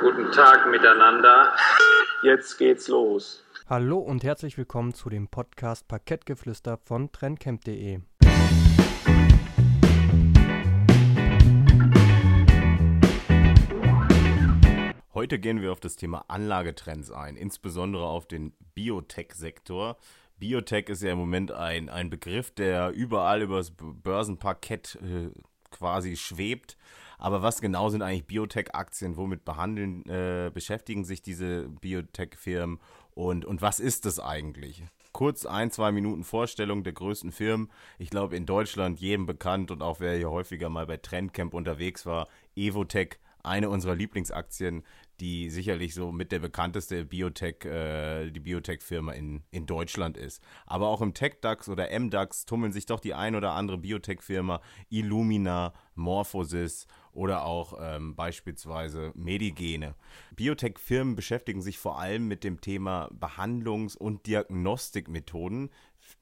Guten 0.00 0.30
Tag 0.30 0.70
miteinander. 0.70 1.56
Jetzt 2.22 2.56
geht's 2.56 2.86
los. 2.86 3.44
Hallo 3.68 3.98
und 3.98 4.22
herzlich 4.22 4.56
willkommen 4.56 4.94
zu 4.94 5.08
dem 5.08 5.26
Podcast 5.26 5.88
Parkettgeflüster 5.88 6.78
von 6.78 7.10
trendcamp.de. 7.10 7.98
Heute 15.14 15.40
gehen 15.40 15.60
wir 15.60 15.72
auf 15.72 15.80
das 15.80 15.96
Thema 15.96 16.24
Anlagetrends 16.28 17.10
ein, 17.10 17.36
insbesondere 17.36 18.04
auf 18.06 18.28
den 18.28 18.52
Biotech-Sektor. 18.74 19.96
Biotech 20.38 20.88
ist 20.90 21.02
ja 21.02 21.10
im 21.10 21.18
Moment 21.18 21.50
ein, 21.50 21.88
ein 21.88 22.08
Begriff, 22.08 22.52
der 22.52 22.90
überall 22.90 23.42
übers 23.42 23.72
Börsenparkett 23.72 24.96
äh, 25.02 25.30
quasi 25.72 26.16
schwebt. 26.16 26.76
Aber 27.18 27.42
was 27.42 27.60
genau 27.60 27.88
sind 27.88 28.02
eigentlich 28.02 28.26
Biotech-Aktien? 28.26 29.16
Womit 29.16 29.44
behandeln, 29.44 30.08
äh, 30.08 30.50
beschäftigen 30.52 31.04
sich 31.04 31.20
diese 31.20 31.68
Biotech-Firmen? 31.80 32.78
Und, 33.14 33.44
und 33.44 33.60
was 33.60 33.80
ist 33.80 34.06
das 34.06 34.20
eigentlich? 34.20 34.84
Kurz 35.12 35.44
ein, 35.44 35.72
zwei 35.72 35.90
Minuten 35.90 36.22
Vorstellung 36.22 36.84
der 36.84 36.92
größten 36.92 37.32
Firmen. 37.32 37.70
Ich 37.98 38.10
glaube, 38.10 38.36
in 38.36 38.46
Deutschland 38.46 39.00
jedem 39.00 39.26
bekannt 39.26 39.72
und 39.72 39.82
auch 39.82 39.98
wer 39.98 40.16
hier 40.16 40.30
häufiger 40.30 40.68
mal 40.68 40.86
bei 40.86 40.96
Trendcamp 40.96 41.54
unterwegs 41.54 42.06
war, 42.06 42.28
Evotech, 42.54 43.18
eine 43.48 43.70
unserer 43.70 43.94
Lieblingsaktien, 43.94 44.84
die 45.20 45.50
sicherlich 45.50 45.94
so 45.94 46.12
mit 46.12 46.30
der 46.30 46.38
bekannteste 46.38 47.04
Biotech, 47.04 47.64
äh, 47.64 48.30
die 48.30 48.40
Biotech-Firma 48.40 49.12
in, 49.12 49.42
in 49.50 49.66
Deutschland 49.66 50.16
ist. 50.16 50.42
Aber 50.66 50.88
auch 50.88 51.00
im 51.00 51.14
Tech-DAX 51.14 51.68
oder 51.68 51.88
MDAX 51.98 52.46
tummeln 52.46 52.72
sich 52.72 52.86
doch 52.86 53.00
die 53.00 53.14
ein 53.14 53.34
oder 53.34 53.52
andere 53.52 53.78
Biotech-Firma, 53.78 54.60
Illumina, 54.90 55.72
Morphosis 55.96 56.86
oder 57.12 57.44
auch 57.44 57.76
ähm, 57.80 58.14
beispielsweise 58.14 59.12
Medigene. 59.16 59.96
Biotech-Firmen 60.36 61.16
beschäftigen 61.16 61.62
sich 61.62 61.78
vor 61.78 61.98
allem 61.98 62.28
mit 62.28 62.44
dem 62.44 62.60
Thema 62.60 63.10
Behandlungs- 63.12 63.96
und 63.96 64.26
Diagnostikmethoden, 64.26 65.70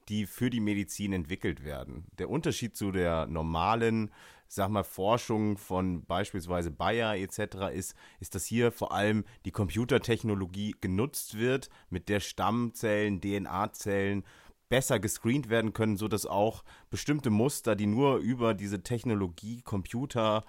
die 0.09 0.25
für 0.25 0.49
die 0.49 0.59
Medizin 0.59 1.13
entwickelt 1.13 1.63
werden. 1.63 2.05
Der 2.17 2.29
Unterschied 2.29 2.75
zu 2.75 2.91
der 2.91 3.27
normalen 3.27 4.11
sag 4.55 4.69
mal, 4.69 4.83
Forschung 4.83 5.57
von 5.57 6.05
beispielsweise 6.05 6.71
Bayer 6.71 7.15
etc. 7.15 7.73
ist, 7.73 7.95
ist, 8.19 8.35
dass 8.35 8.45
hier 8.45 8.71
vor 8.71 8.91
allem 8.91 9.25
die 9.45 9.51
Computertechnologie 9.51 10.75
genutzt 10.81 11.37
wird, 11.37 11.69
mit 11.89 12.09
der 12.09 12.19
Stammzellen, 12.19 13.21
DNA-Zellen 13.21 14.23
besser 14.69 14.99
gescreent 14.99 15.49
werden 15.49 15.73
können, 15.73 15.97
sodass 15.97 16.25
auch 16.25 16.63
bestimmte 16.89 17.29
Muster, 17.29 17.75
die 17.75 17.87
nur 17.87 18.17
über 18.17 18.53
diese 18.53 18.83
Technologie 18.83 19.61
Computer 19.61 20.43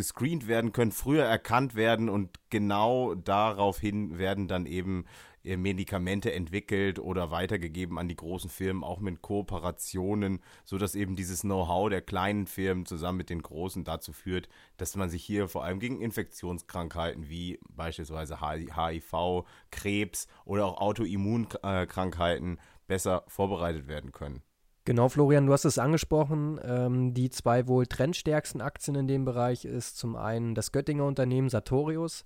gescreent 0.00 0.48
werden 0.48 0.72
können, 0.72 0.92
früher 0.92 1.24
erkannt 1.24 1.74
werden 1.74 2.08
und 2.08 2.30
genau 2.48 3.14
daraufhin 3.14 4.16
werden 4.16 4.48
dann 4.48 4.64
eben 4.64 5.04
äh, 5.44 5.58
Medikamente 5.58 6.32
entwickelt 6.32 6.98
oder 6.98 7.30
weitergegeben 7.30 7.98
an 7.98 8.08
die 8.08 8.16
großen 8.16 8.48
Firmen, 8.48 8.82
auch 8.82 8.98
mit 9.00 9.20
Kooperationen, 9.20 10.40
sodass 10.64 10.94
eben 10.94 11.16
dieses 11.16 11.42
Know-how 11.42 11.90
der 11.90 12.00
kleinen 12.00 12.46
Firmen 12.46 12.86
zusammen 12.86 13.18
mit 13.18 13.28
den 13.28 13.42
großen 13.42 13.84
dazu 13.84 14.14
führt, 14.14 14.48
dass 14.78 14.96
man 14.96 15.10
sich 15.10 15.22
hier 15.22 15.48
vor 15.48 15.64
allem 15.64 15.80
gegen 15.80 16.00
Infektionskrankheiten 16.00 17.28
wie 17.28 17.60
beispielsweise 17.68 18.38
HIV, 18.40 19.44
Krebs 19.70 20.28
oder 20.46 20.64
auch 20.64 20.80
Autoimmunkrankheiten 20.80 22.58
besser 22.86 23.24
vorbereitet 23.28 23.86
werden 23.86 24.12
können. 24.12 24.42
Genau, 24.84 25.08
Florian, 25.08 25.46
du 25.46 25.52
hast 25.52 25.64
es 25.64 25.78
angesprochen. 25.78 26.58
Ähm, 26.62 27.14
die 27.14 27.30
zwei 27.30 27.66
wohl 27.68 27.86
trendstärksten 27.86 28.60
Aktien 28.60 28.96
in 28.96 29.08
dem 29.08 29.24
Bereich 29.24 29.64
ist 29.64 29.98
zum 29.98 30.16
einen 30.16 30.54
das 30.54 30.72
Göttinger 30.72 31.04
Unternehmen 31.04 31.48
Sartorius 31.48 32.24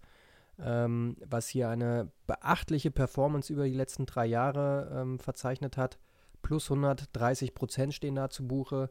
ähm, 0.58 1.16
was 1.26 1.48
hier 1.48 1.68
eine 1.68 2.10
beachtliche 2.26 2.90
Performance 2.90 3.52
über 3.52 3.64
die 3.64 3.74
letzten 3.74 4.06
drei 4.06 4.26
Jahre 4.26 4.90
ähm, 4.94 5.18
verzeichnet 5.18 5.76
hat. 5.76 5.98
Plus 6.42 6.70
130 6.70 7.54
Prozent 7.54 7.94
stehen 7.94 8.14
da 8.14 8.28
zu 8.28 8.46
Buche. 8.46 8.90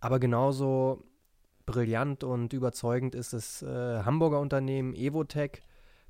Aber 0.00 0.18
genauso 0.18 1.04
brillant 1.66 2.24
und 2.24 2.52
überzeugend 2.52 3.14
ist 3.14 3.32
das 3.32 3.62
äh, 3.62 4.02
Hamburger 4.02 4.40
Unternehmen 4.40 4.94
Evotech 4.94 5.62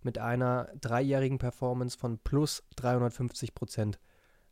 mit 0.03 0.19
einer 0.19 0.69
dreijährigen 0.81 1.39
Performance 1.39 1.99
von 1.99 2.19
plus 2.19 2.63
350 2.77 3.55
Prozent. 3.55 3.99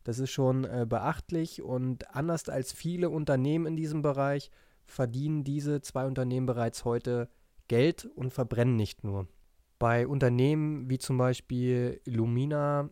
Das 0.07 0.19
ist 0.19 0.31
schon 0.31 0.63
äh, 0.63 0.85
beachtlich 0.87 1.61
und 1.61 2.15
anders 2.15 2.47
als 2.47 2.71
viele 2.71 3.09
Unternehmen 3.09 3.65
in 3.65 3.75
diesem 3.75 4.01
Bereich 4.01 4.51
verdienen 4.85 5.43
diese 5.43 5.81
zwei 5.81 6.05
Unternehmen 6.05 6.45
bereits 6.45 6.85
heute 6.85 7.27
Geld 7.67 8.05
und 8.15 8.31
verbrennen 8.31 8.77
nicht 8.77 9.03
nur. 9.03 9.27
Bei 9.79 10.07
Unternehmen 10.07 10.89
wie 10.89 10.97
zum 10.97 11.17
Beispiel 11.17 11.99
Lumina 12.05 12.89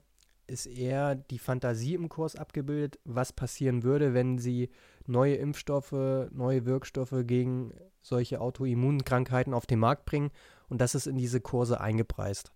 ist 0.48 0.66
eher 0.66 1.16
die 1.16 1.40
Fantasie 1.40 1.94
im 1.94 2.10
Kurs 2.10 2.36
abgebildet, 2.36 3.00
was 3.06 3.32
passieren 3.32 3.84
würde, 3.84 4.14
wenn 4.14 4.38
sie 4.38 4.70
neue 5.08 5.36
Impfstoffe, 5.36 5.94
neue 5.94 6.66
Wirkstoffe 6.66 7.16
gegen 7.24 7.72
solche 8.02 8.42
Autoimmunkrankheiten 8.42 9.54
auf 9.54 9.66
den 9.66 9.80
Markt 9.80 10.04
bringen. 10.04 10.32
Und 10.68 10.82
das 10.82 10.96
ist 10.96 11.08
in 11.08 11.16
diese 11.16 11.40
Kurse 11.40 11.80
eingepreist. 11.80 12.52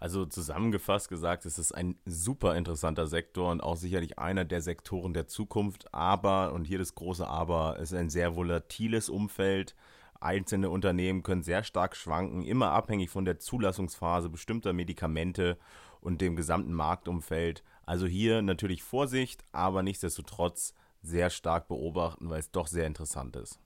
Also 0.00 0.26
zusammengefasst 0.26 1.08
gesagt, 1.08 1.44
es 1.44 1.58
ist 1.58 1.72
ein 1.72 1.96
super 2.04 2.56
interessanter 2.56 3.06
Sektor 3.06 3.50
und 3.50 3.60
auch 3.60 3.76
sicherlich 3.76 4.18
einer 4.18 4.44
der 4.44 4.62
Sektoren 4.62 5.12
der 5.12 5.26
Zukunft. 5.26 5.92
Aber, 5.92 6.52
und 6.52 6.66
hier 6.66 6.78
das 6.78 6.94
große 6.94 7.26
Aber, 7.26 7.76
es 7.80 7.92
ist 7.92 7.98
ein 7.98 8.10
sehr 8.10 8.36
volatiles 8.36 9.08
Umfeld. 9.08 9.74
Einzelne 10.20 10.70
Unternehmen 10.70 11.22
können 11.22 11.42
sehr 11.42 11.62
stark 11.62 11.96
schwanken, 11.96 12.44
immer 12.44 12.70
abhängig 12.72 13.10
von 13.10 13.24
der 13.24 13.38
Zulassungsphase 13.38 14.28
bestimmter 14.28 14.72
Medikamente 14.72 15.58
und 16.00 16.20
dem 16.20 16.36
gesamten 16.36 16.72
Marktumfeld. 16.74 17.62
Also 17.84 18.06
hier 18.06 18.42
natürlich 18.42 18.82
Vorsicht, 18.82 19.42
aber 19.52 19.82
nichtsdestotrotz 19.82 20.74
sehr 21.02 21.30
stark 21.30 21.68
beobachten, 21.68 22.30
weil 22.30 22.40
es 22.40 22.50
doch 22.50 22.66
sehr 22.66 22.86
interessant 22.86 23.36
ist. 23.36 23.60